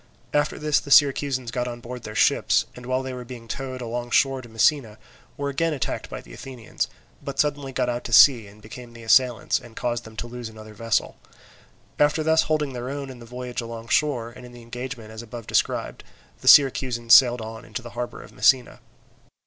After 0.33 0.57
this 0.57 0.79
the 0.79 0.89
Syracusans 0.89 1.51
got 1.51 1.67
on 1.67 1.79
board 1.79 2.01
their 2.01 2.15
ships, 2.15 2.65
and 2.75 2.87
while 2.87 3.03
they 3.03 3.13
were 3.13 3.23
being 3.23 3.47
towed 3.47 3.81
alongshore 3.81 4.41
to 4.41 4.49
Messina, 4.49 4.97
were 5.37 5.49
again 5.49 5.73
attacked 5.75 6.09
by 6.09 6.21
the 6.21 6.33
Athenians, 6.33 6.87
but 7.23 7.39
suddenly 7.39 7.71
got 7.71 7.87
out 7.87 8.03
to 8.05 8.11
sea 8.11 8.47
and 8.47 8.63
became 8.63 8.93
the 8.93 9.03
assailants, 9.03 9.59
and 9.59 9.75
caused 9.75 10.03
them 10.03 10.15
to 10.15 10.25
lose 10.25 10.49
another 10.49 10.73
vessel. 10.73 11.17
After 11.99 12.23
thus 12.23 12.41
holding 12.41 12.73
their 12.73 12.89
own 12.89 13.11
in 13.11 13.19
the 13.19 13.27
voyage 13.27 13.61
alongshore 13.61 14.31
and 14.31 14.43
in 14.43 14.53
the 14.53 14.63
engagement 14.63 15.11
as 15.11 15.21
above 15.21 15.45
described, 15.45 16.03
the 16.39 16.47
Syracusans 16.47 17.13
sailed 17.13 17.39
on 17.39 17.63
into 17.63 17.83
the 17.83 17.91
harbour 17.91 18.23
of 18.23 18.33
Messina. 18.33 18.79